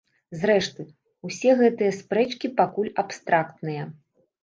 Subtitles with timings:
[0.39, 0.85] Зрэшты,
[1.29, 3.83] усе гэтыя спрэчкі пакуль абстрактныя.